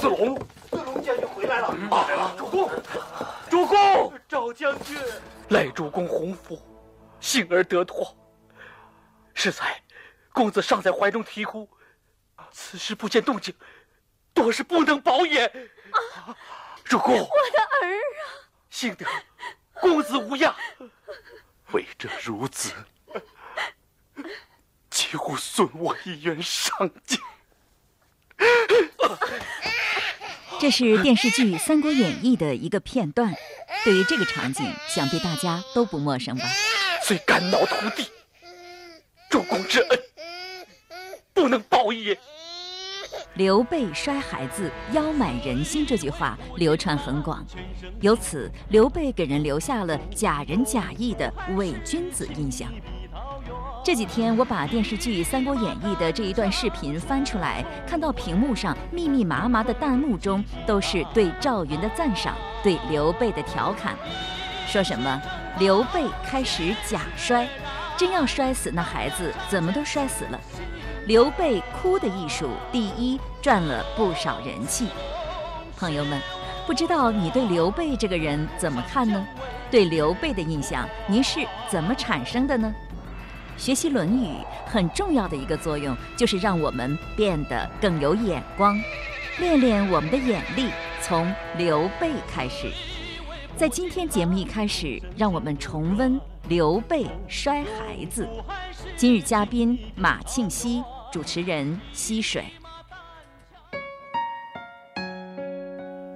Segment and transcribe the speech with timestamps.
[0.00, 0.34] 子龙，
[0.70, 1.74] 子龙将军回来了！
[1.90, 2.70] 来了，主公，
[3.50, 4.96] 主公，赵将军，
[5.50, 6.58] 赖主公洪福，
[7.20, 8.16] 幸而得脱。
[9.34, 9.78] 适才，
[10.32, 11.68] 公子尚在怀中啼哭，
[12.50, 13.54] 此时不见动静，
[14.32, 15.44] 多是不能保也。
[15.44, 16.34] 啊，
[16.82, 18.24] 主公，我的儿啊！
[18.70, 19.04] 幸得
[19.74, 20.54] 公子无恙，
[21.72, 22.72] 为这孺子，
[24.88, 27.20] 几乎损我一员上将。
[30.60, 33.34] 这是电视剧《三国演义》的一个片段，
[33.82, 36.44] 对于这个场景，想必大家都不陌生吧？
[37.02, 38.06] 虽肝脑涂地，
[39.30, 39.98] 主公之恩
[41.32, 42.18] 不能报也。
[43.36, 47.42] 刘备摔孩子，腰满人心这句话流传很广，
[48.02, 52.70] 由此刘备给人留下了假仁假义的伪君子印象。
[53.82, 63.96] 这几天我把电视剧《三国演义》的这一段视频翻出来，看到屏幕上密密麻麻的弹幕中都是对赵云的赞赏，对刘备的调侃，
[64.66, 65.20] 说什么
[65.58, 67.48] 刘备开始假摔，
[67.96, 70.38] 真要摔死那孩子，怎么都摔死了。
[71.06, 74.88] 刘备哭的艺术第一赚了不少人气。
[75.78, 76.20] 朋友们，
[76.66, 79.26] 不知道你对刘备这个人怎么看呢？
[79.70, 82.74] 对刘备的印象您是怎么产生的呢？
[83.60, 84.26] 学习《论语》
[84.64, 88.80] 很重要的一个作用，就是让我们变得更有眼光，
[89.38, 90.70] 练练我们的眼力。
[91.02, 92.70] 从刘备开始，
[93.58, 98.26] 在今天节目一开始，让我们重温刘备摔孩子。
[98.96, 102.46] 今日嘉宾马庆西，主持人溪水。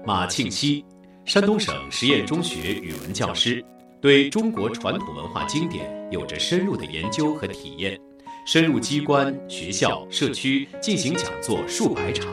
[0.06, 0.83] 马庆西，
[1.27, 3.62] 山东省实验中学语文教师。
[4.05, 7.99] 对中国传统文化经典有着深入的研究和体验，
[8.45, 12.31] 深入机关、学校、社区进行讲座数百场。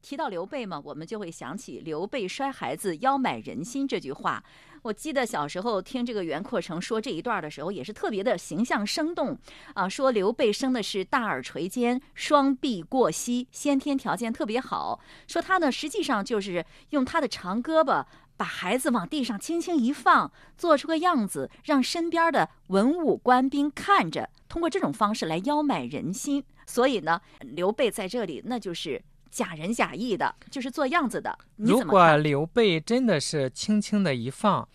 [0.00, 4.44] 提到刘备嘛，我们就会想起“刘备摔孩子，腰买人心”这句话。
[4.82, 9.38] 我记得小时候听这个袁阔成说这一段的时候，也是特别的形象生动
[9.74, 9.88] 啊。
[9.88, 15.00] 说刘备生的是大耳垂肩，双臂过膝，先天条件特别好。
[15.26, 18.04] 说他呢，实际上就是用他的长胳膊
[18.36, 26.44] 把孩子往地上轻轻一放，做出个样子，让身边的文武官兵看着，通过这种方式来邀买人心。
[26.66, 31.38] 所以呢，刘备在这里那就是假仁假义的，就是做样子的。
[31.56, 34.68] 如果刘备真的是轻轻的一放，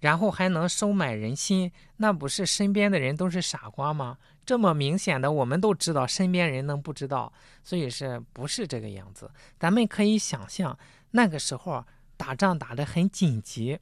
[0.00, 4.18] 然后还能收买人心，那不是身边的人都是傻瓜吗？
[4.44, 7.32] 这么明显的，我们都知道，身边人能不知道？
[7.64, 9.30] 所以是不是这个样子？
[9.58, 10.78] 咱们可以想象，
[11.10, 11.84] 那个时候
[12.16, 13.78] 打仗打得很紧急，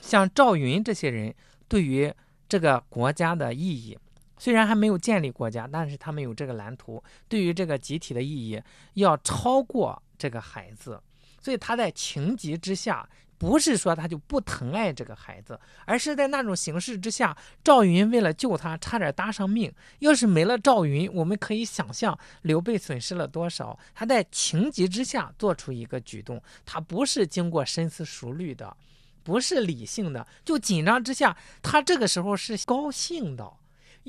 [0.00, 1.34] 像赵云这些人，
[1.66, 2.12] 对于
[2.48, 3.98] 这个国家的意义。
[4.38, 8.62] 虽然还没有建立国家，但是他们有这个蓝图，对于这个集体的意义
[8.94, 11.00] 要超过这个孩子，
[11.40, 19.72] 所以他在情急之下，不是说他就不疼爱这个孩子，而是在那种形势之下，赵云为了救他，差点搭上命。
[20.00, 23.78] 要是没了赵云，我们可以想象刘备损失了多少。
[23.94, 28.76] 他在情急之下做出一个举动，他不是经过深思熟虑的，
[29.22, 33.52] 不是理性的，就紧张之下，他这个时候是高兴的。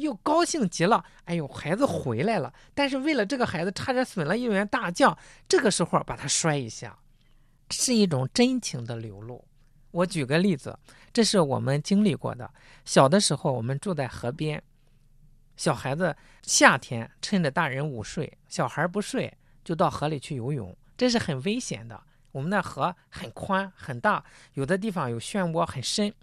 [0.02, 2.54] 又高兴极了，哎呦，孩子回来了！
[2.74, 5.18] 但是为了这个孩子，差点损了一员大将。
[5.48, 6.98] 这个时候把他摔一下，
[7.70, 9.46] 是一种真情的流露。
[9.92, 10.78] 我举个例子，
[11.12, 12.52] 这是我们经历过的。
[12.86, 14.62] 小的时候，我们住在河边，
[15.58, 22.02] 小孩子夏天趁着大人午睡，小孩不睡，就到河里去游泳，这是很危险的。
[22.32, 24.24] 我们那河很宽很大，
[24.54, 26.14] 有的地方有漩涡很深。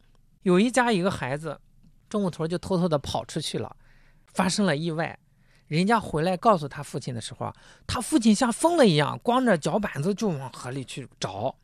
[0.43, 1.61] 有一家一个孩子。
[2.09, 3.75] 中午头就偷偷的跑出去了，
[4.27, 5.19] 发生了意外。
[5.67, 7.53] 人家回来告诉他父亲的时候，
[7.89, 11.55] 他父亲像疯了一样，光着脚板子就往河里去找。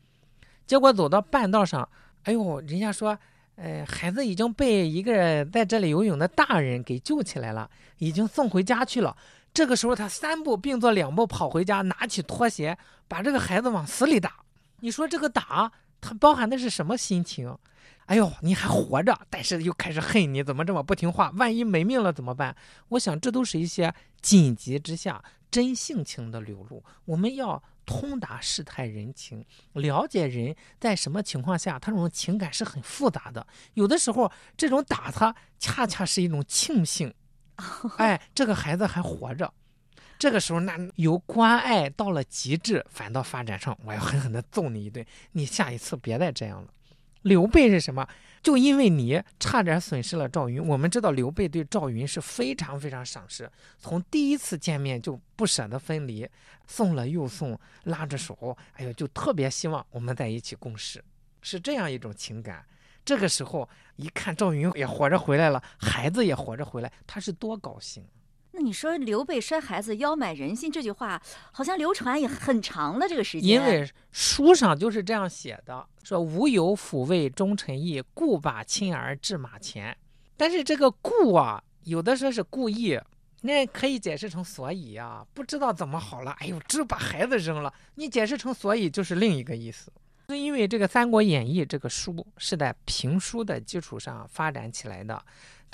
[0.67, 1.87] 结果走到半道上，
[2.23, 3.17] 哎呦，人家说，
[3.55, 9.15] 呃，孩子已经被一个在这里游泳的大人给救起来了，已经送回家去了。
[9.53, 14.35] 这个时候，他三步并作两步跑回家，拿起拖鞋把这个孩子往死里打。
[14.81, 17.57] 你说这个打，他包含的是什么心情？
[18.05, 21.31] 哎呦，你还活着，但是又开始恨你，怎么这么不听话？
[21.35, 22.55] 万一没命了怎么办？
[22.89, 26.83] 我想，这都是一些紧急之下真性情的流露。
[27.05, 33.45] 我们要通达世态人情，了解人在什么情况下，他这种情感是很复杂的。
[33.73, 37.13] 有的时候，这种打他，恰恰是一种庆幸。
[37.97, 39.53] 哎，这个孩子还活着。
[40.19, 45.05] 这个时候，那由关爱到了极致，反倒发展成我要狠狠的揍你一顿。
[45.33, 46.67] 你下一次别再这样了。
[47.23, 48.07] 刘备是什么？
[48.41, 50.61] 就因为你差点损失了赵云。
[50.65, 53.49] 我们知道刘备对赵云是非常非常赏识，
[53.79, 56.27] 从第一次见面就不舍得分离，
[56.67, 61.03] 送了又送，拉着手，哎呦，就特别希望我们在一起共事，
[61.41, 62.65] 是这样一种情感。
[63.05, 68.05] 这个时候一看赵云也活着回来了，孩子也活着回来，他是多高兴。
[68.63, 71.21] 你说刘备摔孩子腰买人心这句话，
[71.51, 73.49] 好像流传也很长了，这个时间。
[73.49, 79.95] 因为书上就是这样写的，说吾有抚慰忠臣义，故把亲儿置马前。
[80.37, 82.99] 但是这个故啊，有的说是故意，
[83.41, 87.73] 那可以解释成所以啊，不知道怎么好了，哎呦，只把孩子扔了。
[87.95, 89.91] 你解释成所以，就是另一个意思。
[90.29, 95.21] 是因为这个《三国演义》这个书是在评书的基础上发展起来的。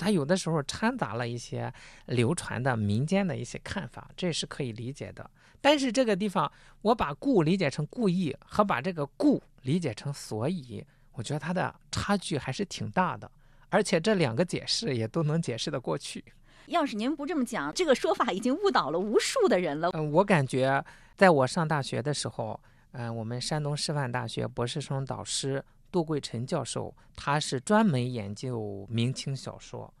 [0.00, 1.70] 它有的时候掺杂了一些
[2.06, 5.30] 流传的民间的一些看法，这是可以理解的。
[5.60, 6.50] 但是这个地方，
[6.80, 10.82] 我把故理解成故意，和把这个故理解成所以，
[11.12, 13.30] 我觉得它的差距还是挺大的。
[13.68, 16.24] 而且这两个解释也都能解释得过去。
[16.66, 19.90] 要是您不这么讲，这个说法已经误导了无数的人了。
[19.92, 20.82] 嗯，我感觉
[21.14, 22.58] 在我上大学的时候，
[22.92, 25.62] 嗯，我们山东师范大学博士生导师。
[25.90, 29.92] 杜桂臣教授，他是专门研究明清小说。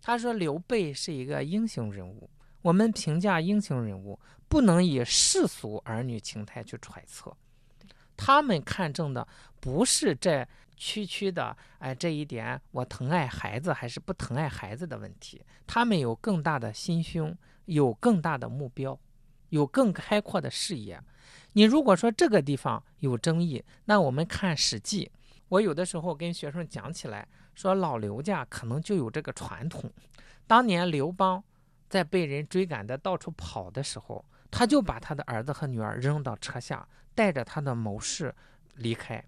[0.00, 2.28] 他说刘备是一个英雄人物。
[2.62, 4.18] 我们评价英雄人物，
[4.48, 7.34] 不能以世俗儿女情态去揣测。
[8.16, 9.26] 他们看重的
[9.60, 10.46] 不是这
[10.76, 15.44] 区区的哎这一点，我疼爱孩子还是不疼爱孩子的问题。
[15.66, 17.36] 他们有更大的心胸，
[17.66, 18.98] 有更大的目标，
[19.50, 20.98] 有更开阔的视野。
[21.52, 25.10] 你如果说这个地方有争议，那我们看《史记》。
[25.48, 29.90] 我有的时候跟学生讲起来，说老刘家可能就有这个传统。
[30.46, 31.42] 当年刘邦
[31.88, 38.34] 在被人追赶的到处跑的时候，他就把他的儿子和女儿扔到车下，带着他的谋士
[38.76, 39.22] 离开。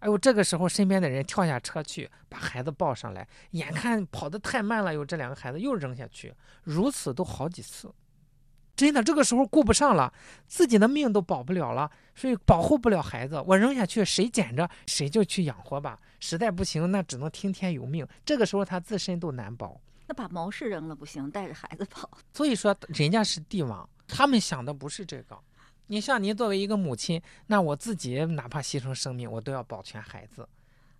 [0.00, 7.92] 哎呦，这个时候身边的人跳下车去把孩子抱上来，眼看跑得太慢了，又这两个孩子又扔下去，如此都好几次。
[8.76, 10.12] 真的，这个时候顾不上了，
[10.46, 15.98] 自己的命都保不了了，所以保护不了孩子，我扔下去，谁捡着谁就去养活吧。
[16.20, 18.06] 实在不行，那只能听天由命。
[18.24, 22.10] 这个时候他自身都难保，那把谋士扔了不行，带着孩子跑。
[22.34, 25.38] 所以说，人家是帝王，他们想的不是这个。
[25.86, 30.46] 你像您作为一个母亲，那我自己哪怕牺牲生命，我都要保全孩子。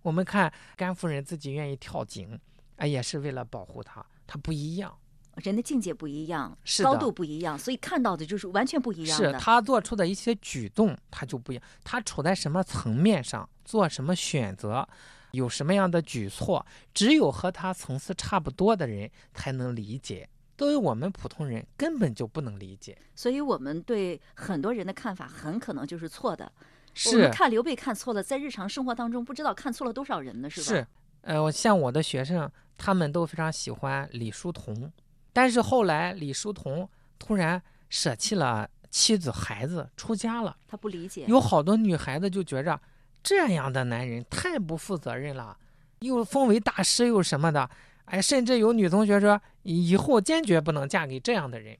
[0.01, 2.39] 我们看甘夫人自己愿意跳井，
[2.77, 4.97] 哎，也是为了保护他，他不一样。
[5.43, 9.33] 人的境界不一样，是高度不一样，所以看到的就是完全不一样的。
[9.33, 11.63] 是他做出的一些举动，他就不一样。
[11.83, 14.87] 他处在什么层面上，做什么选择，
[15.31, 20.27] 有什么样的举措，只有和他层次差不多的人才能理解。
[20.57, 22.97] 作为我们普通人，根本就不能理解。
[23.13, 26.51] 所以我们对很多人的看法很可能就是错的。
[26.95, 30.49] 是我们看刘备看错了，在日常生活当中不知道看错了多少人呢？
[30.49, 30.65] 是吧？
[30.65, 30.87] 是，
[31.21, 34.91] 呃，像我的学生，他们都非常喜欢李叔同。
[35.37, 36.89] 但是后来李叔同
[37.19, 37.61] 突然
[37.91, 41.25] 舍弃了妻子孩子出家了，他不理解。
[41.27, 42.81] 有好多女孩子就觉着
[43.21, 45.55] 这样的男人太不负责任了，
[45.99, 47.69] 又封为大师又什么的，
[48.05, 51.77] 哎，甚至有女同学说以后坚决不能嫁给这样的人。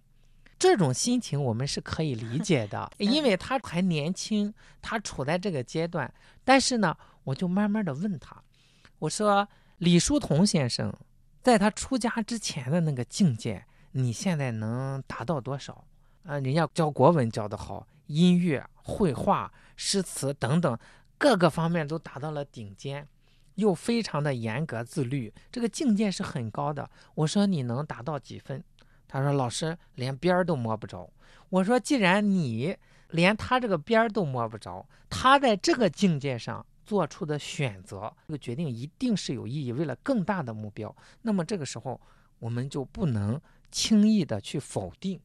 [0.59, 6.13] 这种心情我们是可以理解的， 因为他还年轻，他处在这个阶段。
[6.43, 8.39] 但是呢，我就慢慢的问他，
[8.99, 9.47] 我说
[9.79, 10.93] 李叔同先生。
[11.41, 15.85] 在他出家之前的那个境界，你现在能达到多少？
[16.23, 20.77] 啊，人家教国文教得好，音乐、绘画、诗词等等
[21.17, 23.07] 各个方面都达到了顶尖，
[23.55, 26.89] 又非常的严格自律，这个境界是很高的。
[27.15, 28.61] 我说你能达到几分？
[29.07, 31.09] 他说老师连边儿都摸不着。
[31.49, 32.75] 我说既然你
[33.11, 36.65] 连他这个边儿都摸不着，他在这个境界上。
[36.87, 40.95] 做出的选择，这个决定一定是有意义，为了更大的目标。
[41.23, 41.99] 那么这个时候，
[42.39, 43.39] 我们就不能
[43.69, 45.19] 轻易的去否定。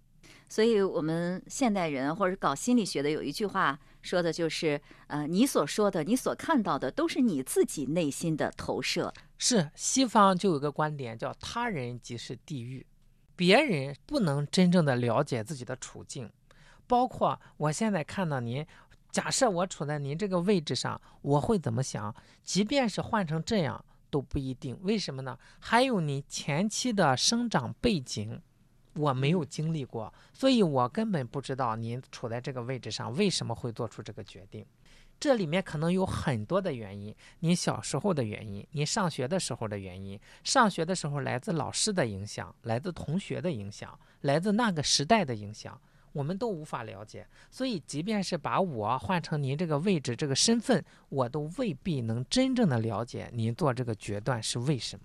[0.48, 9.14] 所以，我们现代人或者搞心理学的有一句话说的就是：呃，你所说的、你所看到的，都是你自己内心的投射。
[9.38, 12.84] 是西方就有个观点叫“他人即是地狱”，
[13.36, 16.28] 别人不能真正的了解自己的处境。
[16.88, 18.66] 包括我现在看到您。
[19.12, 22.14] 假设我处在您这个位置上，我会怎么想？
[22.42, 24.76] 即便是换成这样都不一定。
[24.80, 25.38] 为什么呢？
[25.60, 28.40] 还有你前期的生长背景，
[28.94, 34.64] 我没有经历过，所以我根本不知道您处在这个位置上为什么会做出这个决定。
[35.20, 45.78] 这里面可能有很多的原因：您小时候的原因，您上学的时候的原因，上学的时候来自老师的影响，来自同学的影响，来自那个时代的影响。
[46.12, 47.26] 我们都无法了解。
[47.50, 55.04] 所以，即便是把我换成您这个位置、这个身份，我都未必能真正的了解您做这个决断是为什么。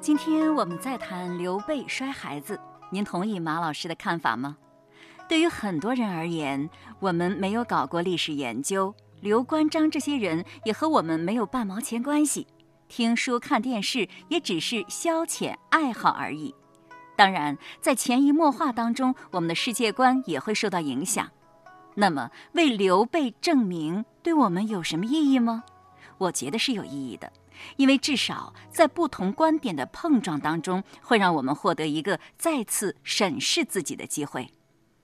[0.00, 4.58] 今天我们再谈刘备摔孩子，您同意马老师的看法吗？
[5.26, 6.68] 对于很多人而言，
[7.00, 12.46] 我们没有搞过历史研究，刘关张这些人也和我们没有半毛钱关系，
[12.88, 16.54] 听书看电视也只是消遣爱好而已。
[17.16, 21.30] 当然，在潜移默化当中，我们的世界观也会受到影响。
[21.94, 25.64] 那么，为刘备证明，对我们有什么意义吗？
[26.18, 27.32] 我觉得是有意义的。
[27.76, 34.50] 因为至少在不同观点的碰撞当中，会让我们获得一个再次审视自己的机会。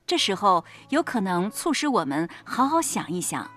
[0.04, 3.48] 这时候有可能促使我们好好想一想：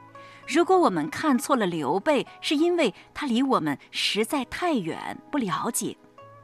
[0.48, 5.98] 如果我们看错了刘备，是因为他离我们实在太远，不了解。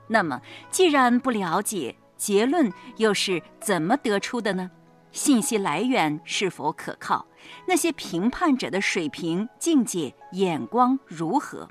[0.07, 4.69] 那么，既然不了解，结论又是怎么得出的呢？
[5.11, 7.25] 信息来源是否可靠？
[7.65, 11.67] 那些评判者的水平、境界、眼光如何？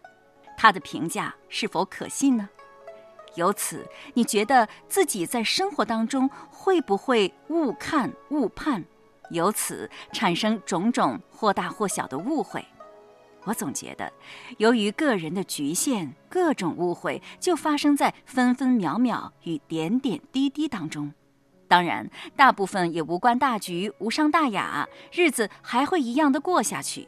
[0.57, 2.49] 他的评价是否可信呢？
[3.35, 8.83] 由此，你觉得自己在生活当中会不会误看误判，
[9.31, 12.64] 由此产生种种或大或小的误会？
[13.45, 14.12] 我总觉得，
[14.59, 21.12] 由于个人的局限，各种误会就发生在分分秒秒与点点滴滴当中。
[21.66, 27.07] 当然，大部分也无关大局，无伤大雅，日子还会一样的过下去。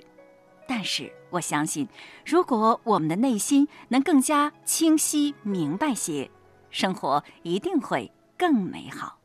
[0.67, 1.89] 但是我相信，
[2.25, 6.31] 如果我们的内心能更加清晰明白些，
[6.71, 9.19] 生活一定会更美好。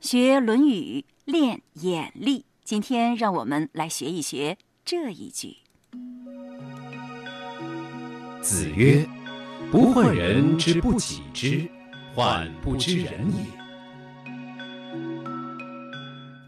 [0.00, 5.61] 学《论语》练眼力，今天让我们来学一学这一句。
[8.42, 9.06] 子曰
[9.70, 11.68] ：“不患人之不己知，
[12.12, 13.44] 患不知人也。”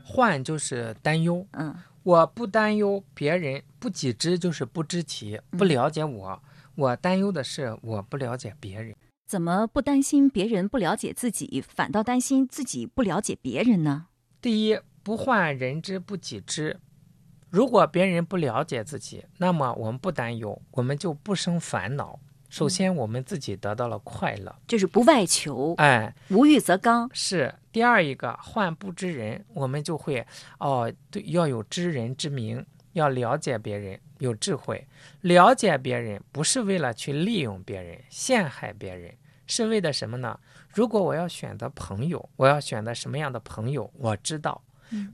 [0.04, 1.72] 患就是担忧，嗯。
[2.02, 6.42] 我不担忧别人不己知，就是不知其不了解我。
[6.74, 8.94] 我担忧的是我不了解别人。
[9.26, 14.08] 怎么不担心别人不了解自己，反倒担心自己不了解别人呢？
[14.42, 16.78] 第一，不患人之不己知。
[17.54, 22.18] 如果别人不了解自己，那么我们不担忧，我们就不生烦恼。
[22.48, 27.08] 首先，我们自己得到了快乐，就是不外求，哎，无欲则刚。
[27.12, 30.26] 是第二一个，患不知人，我们就会
[30.58, 34.84] 哦，对，要有知人之明，要了解别人，有智慧。
[35.20, 39.14] 了解别人不是为了去利用别人、陷害别人，
[39.46, 40.40] 是为了什么呢？
[40.68, 43.88] 如果我要选择朋友，我要选择什么样的朋友？
[43.96, 44.60] 我知道。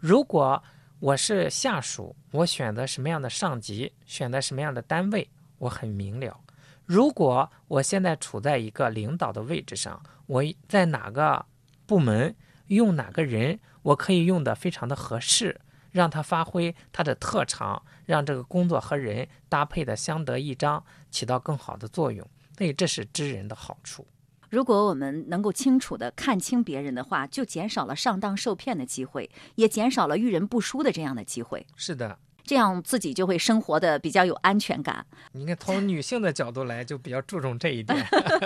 [0.00, 0.62] 如果
[1.00, 6.38] 我是下属，我选择什么样的上级，选择什么样的单位，我很明了。
[6.84, 11.46] 如果我现在处在一个领导的位置上，我在哪个
[11.86, 15.58] 部门用哪个人，我可以用的非常的合适，
[15.90, 22.28] 让他发挥他的特长，让这个工作和人搭配的相得益彰，起到更好的作用。
[22.58, 24.06] 所以这是知人的好处。
[24.50, 31.66] 如果我们能够清楚地看清别人的话，就减少了上当受骗的机会，也减少了遇人不淑的这样的机会。
[31.76, 32.18] 是的。
[32.42, 35.06] 这样自己就会生活的比较有安全感。
[35.32, 38.04] 你看，从女性的角度来，就比较注重这一点。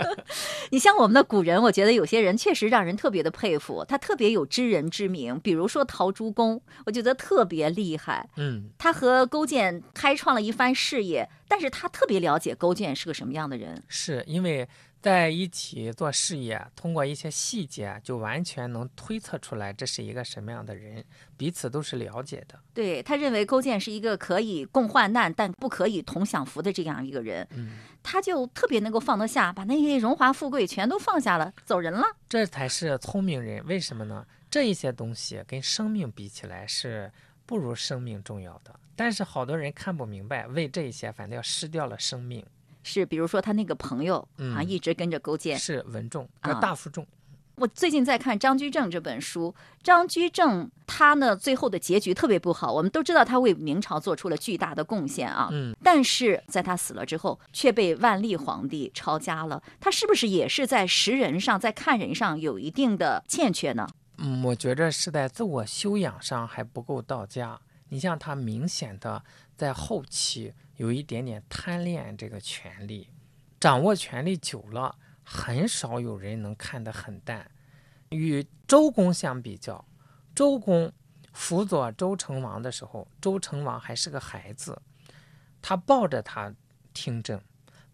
[0.70, 5.40] 你像我们的古人，我觉得有些人确实让人特别的佩服，他特别有知人之明。
[5.40, 8.28] 比如说陶朱公，我觉得特别厉害。
[8.36, 13.82] 嗯，他和勾践开创了一番事业，但是他特别了解勾践是个什么样的人。
[13.88, 14.68] 是因为。
[15.04, 21.04] 在一起做事业，通过一些细节，就完全能推测出来这是一个什么样的人，
[21.36, 22.58] 彼此都是了解的。
[22.72, 32.06] 对他认为勾践是一个可以共患难，但不可以同享福的这样一个人，嗯，他就特别能够放得下，把那些荣华富贵全都放下了，走人了。
[32.26, 34.26] 这才是聪明人，为什么呢？
[34.50, 37.12] 这一些东西跟生命比起来是
[37.44, 42.42] 不如生命重要的，但是好多人看不明白，为这一些反倒要失掉了生命。
[42.84, 44.16] 是，比如说他那个朋友
[44.54, 47.04] 啊，一直跟着勾践，是文仲啊，大夫仲。
[47.56, 52.72] 我最近在看张居正这本书，张居正他呢最后的结局特别不好。
[52.72, 59.62] 我们都知道他为明朝做出了巨大的贡献啊，嗯，但是在他死了之后，却被万历皇帝抄家了。
[59.80, 63.88] 他是不是也是在识人上，在看人上有一定的欠缺呢？
[64.18, 67.60] 嗯，我觉着是在自我修养上还不够到家。
[67.90, 69.22] 你像他明显的
[69.56, 70.52] 在后期。
[70.76, 73.08] 有一点点贪恋这个权力，
[73.60, 77.50] 掌握权力久了，很少有人能看得很淡。
[78.10, 79.84] 与周公相比较，
[80.34, 80.92] 周公
[81.32, 84.80] 辅佐周成王的时候，周成王还是个孩子，
[85.60, 86.54] 他抱着他
[86.92, 87.40] 听政。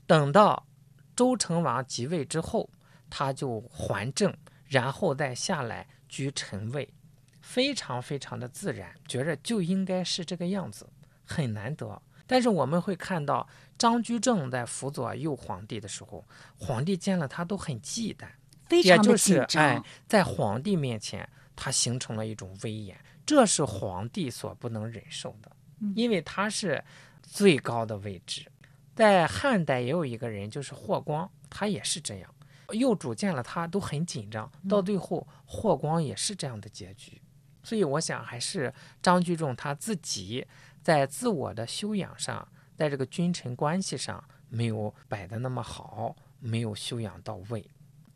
[0.06, 0.66] 等到
[1.14, 2.68] 周成王即位之后，
[3.08, 6.92] 他就还政，然后再下来居臣位，
[7.40, 10.88] 非常非常的自然，觉着就应该是这个样子，
[11.24, 12.02] 很难得。
[12.30, 13.44] 但是我们会看到
[13.76, 16.24] 张居正在辅佐右皇帝的时候，
[16.56, 18.28] 皇帝见了他都很忌惮，
[18.68, 19.40] 非常的也就是。
[19.58, 22.96] 哎，在皇帝面前，他形成了一种威严，
[23.26, 26.84] 这是皇帝所不能忍受的，嗯因为他是
[27.20, 28.46] 最高的位置。
[28.94, 32.32] 在汉代也有一个人，就是霍光，他也是这样，
[32.70, 37.20] 右主见了他都很紧张，嗯到最后霍光也是这样的结局。
[37.62, 38.72] 所以我想，还是
[39.02, 40.46] 张居正他自己
[40.82, 47.64] 在自我的修养上，在这个君臣关系上没有摆的那么好，没有修养到位。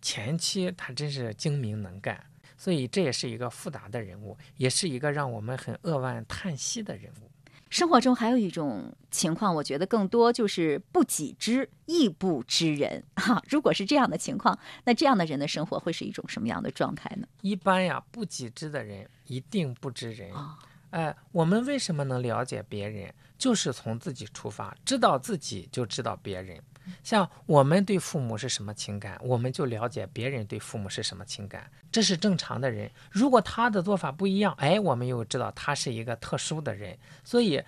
[0.00, 2.22] 前期他真是精明能干，
[2.56, 7.30] 所以这也是一个复杂的人物，也是一个让我们很扼腕叹息的人物。
[7.70, 17.26] 生活中还有一种情况，我觉得更多就是不己知亦不知人哈、如果是这样的情况，那这样的人的生活会是一种什么样的状态呢？
[17.40, 20.32] 一般呀，不己知的人一定不知人。
[20.32, 20.56] 啊、
[20.94, 23.12] 哎，我们为什么能了解别人？
[23.36, 26.62] 就是从自己出发，知道自己就知道别人。
[27.02, 32.88] 像我们对父母是什么情感，我们就了解别人对父母是什么情感，这是正常的人。
[33.10, 36.96] 如果他的做法不一样，哎，我们又知道他是一个特殊的人。
[37.24, 37.60] 所以，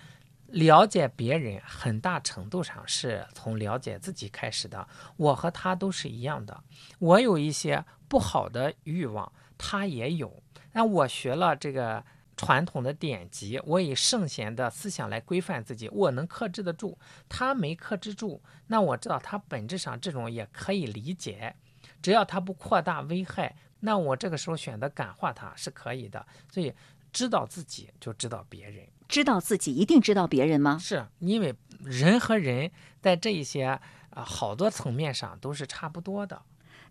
[0.45, 4.87] 了解别人很大程度上是从了解自己开始的。
[5.17, 6.63] 我和他都是一样的，
[6.99, 10.41] 我有一些不好的欲望，他也有。
[10.71, 12.01] 那我学了这个。
[12.37, 16.95] 传统的典籍，我以圣贤的思想来规范自己，我能克制得住，
[17.27, 21.55] 他没克制住，那我知道他本质上这种也可以理解，
[21.99, 26.23] 只要他不扩大危害，那我这个时候选择感化他是可以的。
[26.51, 26.71] 所以
[27.11, 30.77] 知道自己就知道别人，知道自己一定知道别人吗？
[30.79, 32.69] 是因为人和人
[33.01, 36.43] 在这一些啊、呃、好多层面上都是差不多的，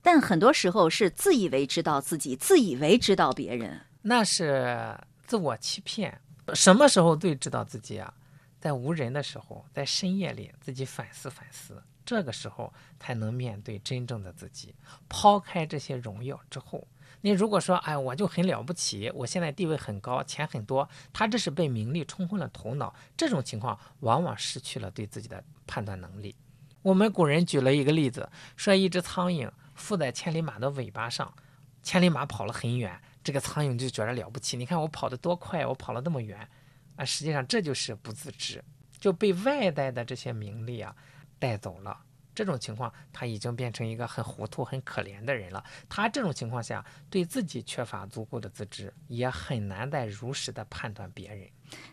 [0.03, 4.99] 但很多时候是自以为知道自己，自以为知道别人，那是。
[5.27, 6.21] 自我欺骗，
[6.55, 8.15] 什么时候最知道自己啊？
[8.61, 14.75] 在无人的时候，在深夜里自己反思反思，这个时候才能面对真正的自己。
[15.09, 16.87] 抛开这些荣耀之后，
[17.21, 22.95] 你如果说，哎，我就很了不起，我现在地位很高，钱很多，他这是被名利冲昏了头脑。
[23.17, 26.35] 这种情况往往失去了对自己的判断能力。
[26.83, 31.35] 我们古人举了一个例子，说一只苍蝇附在千里马的尾巴上，
[31.83, 33.01] 千里马跑了很远。
[33.27, 36.49] 这个苍蝇就觉得了不起，你看我跑得多快，我跑了那么远，
[36.95, 38.63] 啊，实际上这就是不自知，
[39.01, 40.95] 就被外在的这些名利啊
[41.37, 42.05] 带走了。
[42.37, 45.65] 这种情况，他已经变成一个很糊涂、很可怜的人了。
[45.89, 51.49] 他这种情况下，对自己缺乏足够的自知，也很难再如实的判断别人。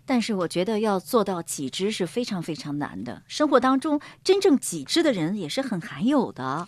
[0.05, 3.23] 但是我觉得要做到己知是非常非常难的。
[3.25, 6.67] 生活当中真正己知的人也是很罕有的。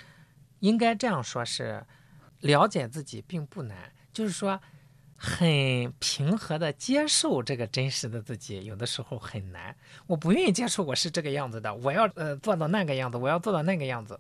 [0.62, 1.86] 应该这样说是，
[2.40, 3.92] 了解自己并不难。
[4.16, 4.58] 就是说，
[5.18, 9.76] 很平和的接受这个真实的自己，有的时候很难。
[10.08, 14.18] 我不愿意接受我是这个样子的，我要呃做到那个样子，我要做到那个样子。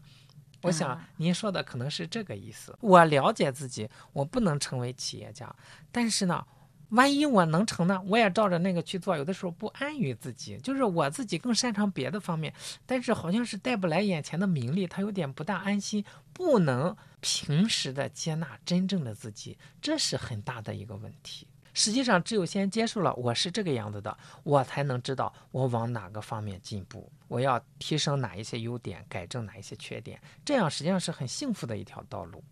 [0.63, 2.77] 我想您说的可能是这个意思。
[2.81, 5.55] 我了解自己，我不能成为企业家，
[5.93, 6.45] 但是呢，
[6.89, 9.17] 万一我能成呢，我也照着那个去做。
[9.17, 12.54] 有的时候不安于自己，就是我自己更擅长别的方面，
[12.86, 16.95] 但是好像是带不来眼前的名利，他有点不大安心，不能。
[17.28, 21.48] 平时的接纳真正的自己，这是很大的一个问题。
[21.74, 30.21] 实际上，只有先接受了我是这个样子的，我才能知道我往哪个方面进步，我要提升哪一些优点，改正哪一些缺点。
[30.45, 32.43] 这样实际上是很幸福的一条道路，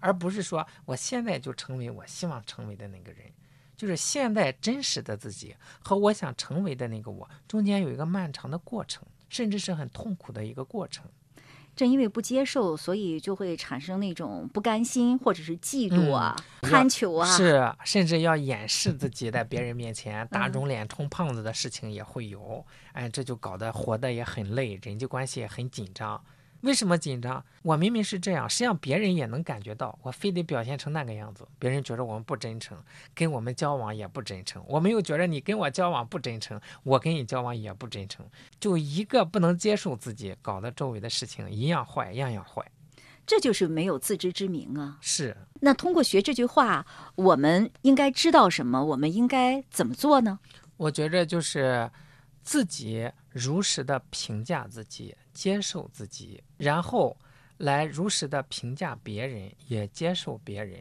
[0.00, 3.30] 而不是说我现在就成为我希望成为的那个人。
[3.82, 11.04] 就是现在真实的自己和我想成为的那个我中间有一个漫长的过程，甚至是很痛苦的一个过程。
[11.74, 22.64] 正因为不接受，所以就会产生那种不甘心，或者是嫉妒啊、嗯、贪求啊，是甚至要掩饰自己在别人面前打肿脸充胖子的事情也会有。
[22.92, 26.22] 嗯、哎，这就搞得活得也很累，人际关系也很紧张。
[26.62, 27.44] 为什么紧张？
[27.62, 32.76] 我明明是这样，实际上别人也能感觉到，我非得表现成那个样子，别人觉得我们不真诚，
[33.14, 34.62] 跟我们交往也不真诚。
[34.66, 38.24] 我们又觉得你跟我交往不真诚，我跟你交往也不真诚。
[38.58, 42.64] 就一个不能接受自己，搞得周围的事情一样坏，样样坏。
[43.24, 44.98] 这就是没有自知之明啊！
[45.00, 45.36] 是。
[45.60, 48.84] 那通过学这句话，我们应该知道什么？
[48.84, 50.40] 我们应该怎么做呢？
[50.76, 51.88] 我觉着就是
[52.42, 55.16] 自己如实的评价自己。
[55.32, 57.16] 接受自己，然后
[57.56, 60.78] 来如实的评价别人，也接受别人，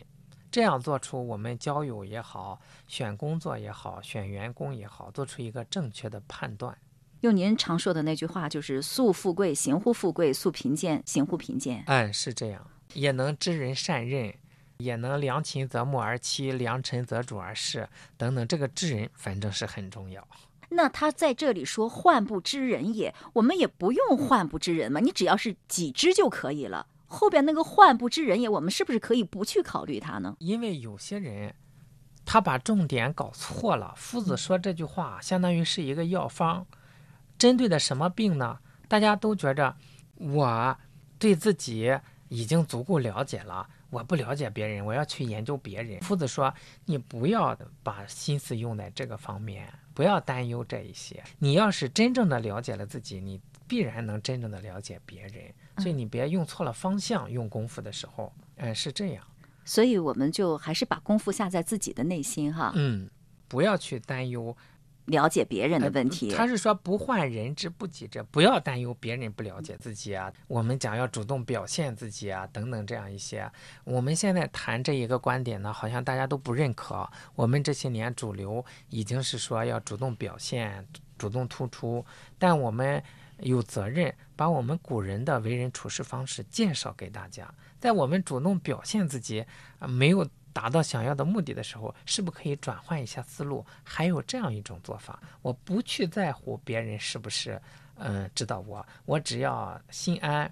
[0.52, 6.78] 这样做出我们交友也好，选工作也好，选员工也好，做出一个正确的判断。
[7.22, 11.82] 用您常说的那句话，就是“素富贵，行乎富贵；素贫贱，行乎贫贱”。
[11.88, 14.36] 嗯，是这样，也能知人善任，
[14.80, 18.46] 也能良禽择木而栖，良臣择主而事等等。
[18.46, 20.28] 这个知人反正是很重要。
[20.74, 26.88] 那他在这里说“患不知人也”，我们也不用“患不知人”嘛，你只要是己知就可以了。
[27.08, 30.36] 后边那个“患不知人也”，我们是不是可以不去考虑它呢？
[30.40, 31.54] 因为有些人
[32.26, 33.94] 他把重点搞错了。
[33.98, 36.66] 夫子说这句话，相当于是一个药方，
[37.38, 38.60] 针对的什么病呢？
[38.88, 39.76] 大家都觉着
[40.16, 40.78] 我
[41.20, 43.68] 对自己已经足够了解了。
[43.92, 46.00] 我不了解别人，我要去研究别人。
[46.00, 46.52] 夫子说
[46.86, 51.22] ：“你不要把心思用在这个方面，不要担忧这一些。
[51.38, 55.54] 你要是真正的了解了自己，你必然能真正的了解别人。
[55.78, 59.24] 所以你别用错了方向，用功夫的时候，嗯，是这样。
[59.66, 62.72] 所以我们就还是把功夫下在自己的内心哈。
[62.76, 63.10] 嗯，
[63.48, 64.56] 不要去担忧。”
[65.06, 70.32] 了解别人的问题，他是说不患人之不己者，不要担忧别人不了解自己啊。
[70.48, 73.52] 我们讲要主动表现自己啊，等等这样一些。
[73.84, 77.10] 我们现在谈这一个观点呢，好像大家都不认可。
[77.36, 80.88] 我们这些年主流已经是说要主动表现、
[81.18, 82.06] 主动突出，
[82.38, 83.04] 但我们
[83.40, 87.52] 有责任把我们古人的为人处事方式介绍给大家。
[87.80, 89.44] 在我们主动表现自己，
[89.80, 90.28] 没有。
[90.54, 93.66] 达到想要的目的的时候，是不是可以转换一下思路？
[93.84, 97.62] 还有这样一种做法，我不去在乎别人是不是，
[97.96, 100.52] 嗯，知道我，我只要心安，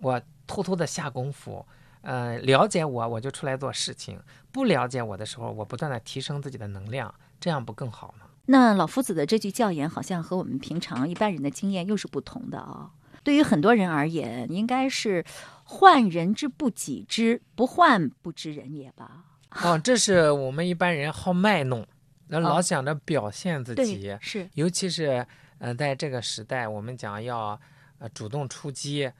[0.00, 1.64] 我偷偷的下功夫，
[2.02, 4.16] 呃，了解我，我就出来做事情；
[4.50, 8.26] 不了解我的时候，我不断的提升自己的能量，这样不更好吗？
[8.46, 12.90] 那老夫子的这句教言，好像和我们平常一般人的经验又是不同的啊。
[13.22, 15.24] 对于很多人而言，应该是
[15.70, 19.24] 患人之不己知，不患不知人也吧？
[19.62, 21.86] 哦，这是我们一般人好卖弄，
[22.26, 25.24] 那老想着表现自己，是，尤其是
[25.58, 27.58] 呃，在这个时代，我们讲要
[27.98, 29.10] 呃主动出击，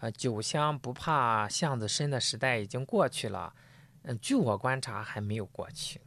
[0.00, 3.52] 呃，酒香不怕巷子深的时代已经过去了，
[4.04, 6.00] 嗯，据我观察还没有过去。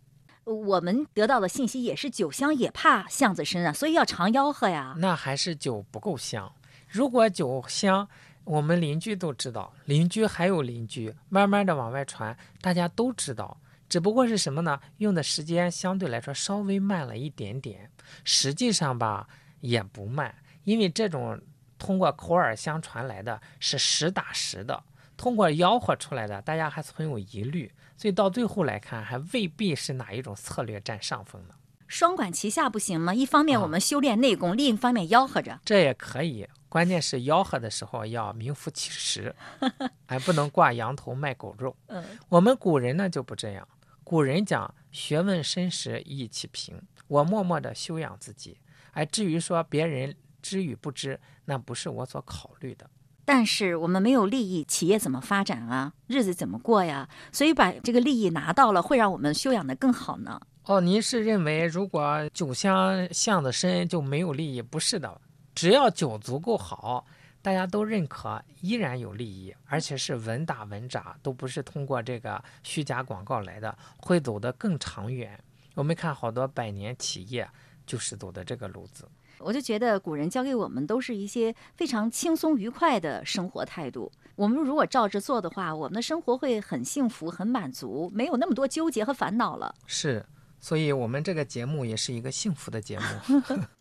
[0.44, 4.96] 我们得到的信息也是酒香也怕巷子深啊，所以要常吆喝呀。
[4.98, 6.52] 那还是酒不够香。
[6.88, 8.10] 如果酒香，
[8.44, 13.58] 我们邻居都知道，邻居还有邻居，慢慢的往外传，大家都知道。
[13.88, 14.80] 只不过是什么呢？
[14.98, 17.92] 用的时间相对来说稍微慢了一点点，
[18.24, 19.28] 实际上吧
[19.60, 21.40] 也不慢，因为这种
[21.78, 24.82] 通过口耳相传来的是实打实的，
[25.18, 31.54] 通过吆喝出来的，大家还存有疑虑，所以到最后来看，还未必是哪一种策略占上风呢。
[31.88, 33.14] 双管齐下不行吗？
[33.14, 36.48] 一方面我们修炼内功，另一方面吆喝着，这也可以。
[36.72, 39.36] 关键是吆喝的时候要名副其实，
[40.08, 41.76] 还不能挂羊头卖狗肉。
[41.88, 43.68] 嗯，我们古人呢就不这样。
[44.06, 48.58] 古人讲学问深时意气平，我默默的修养自己。
[48.92, 52.90] 哎，至于说别人知与不知，那不是我所考虑的。
[53.26, 55.92] 但是我们没有利益，企业怎么发展啊？
[56.08, 57.10] 日子怎么过呀？
[57.34, 60.40] 所以把这个利益拿到了，会让我们修养的更好呢。
[60.64, 64.62] 哦，您是认为如果酒香巷子深就没有利益？
[64.62, 65.20] 不是的。
[65.62, 67.06] 只要酒足够好，
[67.39, 75.39] 大家都认可，依然有利益，而且是稳打稳扎，都不是通过这个虚假广告来的，会走得更长远。
[75.76, 77.47] 我们看好多百年企业
[77.86, 79.08] 就是走的这个路子。
[79.38, 84.12] 我就觉得古人教给我们都是一些非常轻松愉快的生活态度。
[84.36, 89.76] 我们如果照着做的话，我们的生活会很幸福、很满足，没有那么多纠结和烦恼了。
[89.86, 90.26] 是，
[90.60, 93.06] 所以我们这个节目也是一个幸福的节目。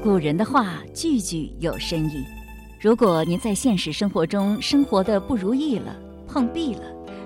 [0.00, 2.24] 古人的话句句有深意。
[2.80, 5.96] 如果您在现实生活中生活的不如意了、
[6.28, 6.82] 碰壁了、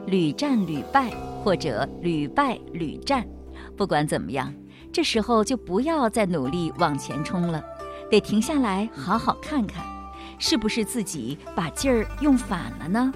[0.06, 1.10] 屡战屡败，
[1.44, 3.26] 或者屡败屡战，
[3.76, 4.52] 不管怎么样，
[4.90, 7.62] 这时候就不要再努力往前冲了，
[8.10, 9.84] 得停下来好好看看，
[10.38, 13.12] 是不是自己把劲儿用反了呢？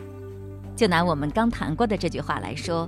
[0.77, 2.87] 就拿我们刚谈过的这句话来说。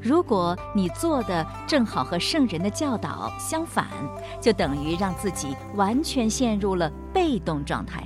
[0.00, 3.86] 如果你做的正好和圣人的教导相反，
[4.40, 8.02] 就等于让自己完全陷入了被动状态。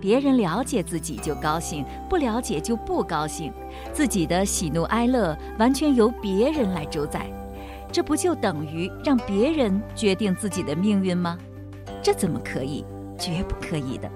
[0.00, 3.52] 别人了解自己就高兴，不了解就不高兴。
[3.92, 7.26] 自己的喜怒哀乐完全由别人来主宰，
[7.92, 11.36] 这不就等于让别人决定自己的命运吗？
[12.02, 12.84] 这怎么可以？
[13.18, 14.08] 绝不可以的。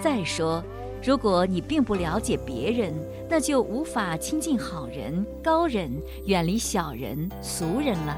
[0.00, 0.64] 再说。
[1.04, 2.94] 如果你并不了解别人，
[3.28, 5.90] 那就无法亲近好人、高人，
[6.26, 8.16] 远离小人、俗人了。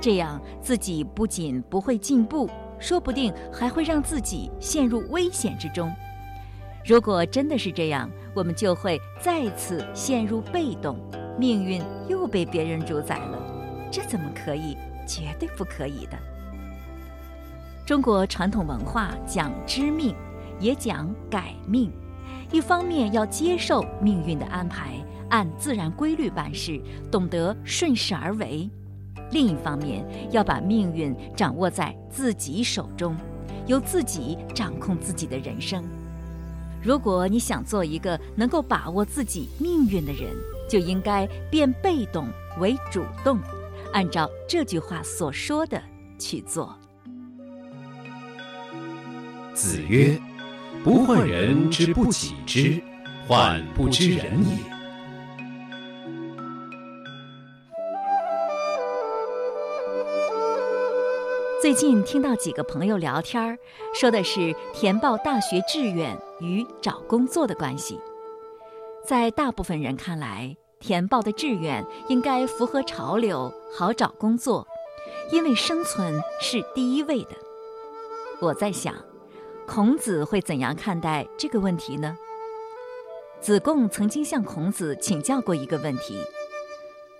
[0.00, 5.92] 这样自己不仅不会进步，说不定还会让自己陷入危险之中。
[6.82, 10.96] 如果真的是这样，我们就会再次陷入被动，
[11.38, 13.38] 命运又被别人主宰了。
[13.90, 14.76] 这怎么可以？
[15.06, 16.16] 绝对不可以的。
[17.84, 20.14] 中国传统文化讲知命。
[20.60, 21.90] 也讲改命。
[22.50, 24.94] 一方面要接受命运的安排，
[25.30, 26.80] 按自然规律办事，
[27.10, 28.68] 懂得顺势而为；
[29.30, 33.16] 另一方面要把命运掌握在自己手中，
[33.66, 35.82] 由自己掌控自己的人生。
[36.82, 40.34] 如果你想做一个能够把握自己命运的人，
[40.68, 42.28] 就应该变被动
[42.60, 43.38] 为主动，
[43.92, 45.82] 按照这句话所说的
[46.18, 46.76] 去做。
[49.54, 50.20] 子曰
[50.82, 52.82] ：“不患人之不己知，
[53.28, 54.56] 患不知人也。”
[61.62, 63.58] 最近听到几个朋友聊天
[63.94, 67.98] 说的是填报大学志愿与找工作的关系。
[69.06, 74.68] 在大部分人看来，填报的志愿应该符合潮流，好找工作，
[75.32, 77.30] 因为生存是第一位的。
[78.40, 78.94] 我在想。
[79.66, 82.16] 孔子会怎样看待这个问题呢？
[83.40, 86.18] 子贡曾经向孔子请教过一个问题：“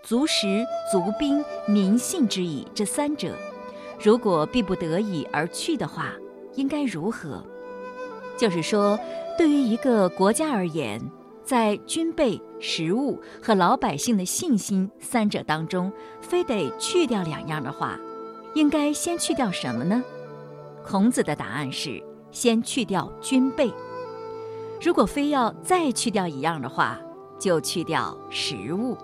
[0.02, 3.34] 足食、足兵、民信之矣，这三者，
[3.98, 6.12] 如果逼不得已而去的话，
[6.54, 7.44] 应该如何？”
[8.36, 8.98] 就是说，
[9.38, 11.00] 对于一个国家而言，
[11.44, 17.98] 在军备、食物和老百姓的信心三者当中，非得去掉两样的话，
[18.54, 20.02] 应该先去掉什么呢？
[20.84, 22.02] 孔子的答案是。
[22.34, 23.72] 先去掉军备，
[24.82, 27.00] 如果非要再去掉一样的话，
[27.38, 28.98] 就去掉食物。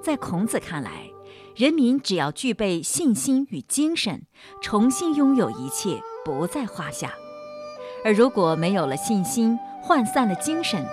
[0.00, 1.10] 在孔子看来，
[1.56, 4.22] 人民只要具备信心与精神，
[4.62, 7.08] 重新拥有一切不在话下；
[8.04, 10.86] 而如果没有了信心，涣散了精神，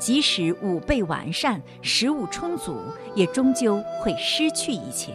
[0.00, 2.78] 即使武备完善、食物充足，
[3.14, 5.12] 也终究会失去一切。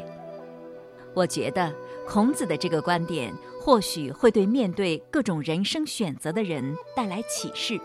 [1.16, 1.74] 我觉得。
[2.10, 3.34] 孔子的这个观点，
[3.68, 7.78] 或许会对面对各种人生选择的人带来启示。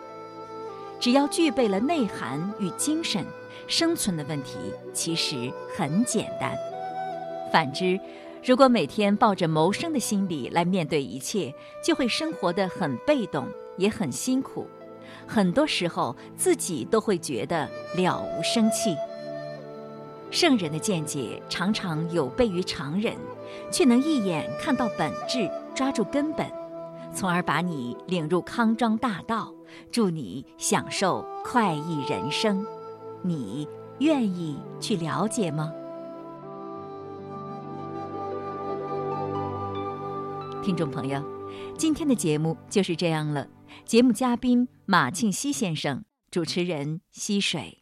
[1.01, 3.25] 只要具备了内涵与精神，
[3.67, 4.59] 生存的问题
[4.93, 6.57] 其实很简单。
[7.53, 7.99] 反之，
[8.45, 11.53] 如果每天抱着谋生的心理来面对一切，
[11.85, 14.69] 就会生活得很被动，也很辛苦。
[15.27, 18.95] 很多时候，自己都会觉得了无生气。
[20.31, 23.17] 圣人的见解常常有悖于常人，
[23.71, 26.47] 却能一眼看到本质，抓住根本，
[27.15, 29.53] 从而把你领入康庄大道，
[29.91, 32.65] 助你享受快意人生。
[33.23, 35.73] 你愿意去了解吗？
[40.63, 41.21] 听众朋友，
[41.77, 43.49] 今天的节目就是这样了。
[43.85, 47.82] 节目嘉宾马庆西先生，主持人溪水。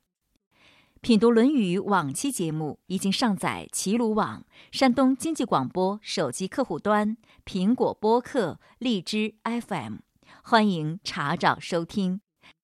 [1.03, 9.95] 品读《论语》往期节目已经上载齐鲁网、山东经济广播手机客户端、苹果播客、荔枝 FM，
[10.43, 12.21] 欢迎查找收听。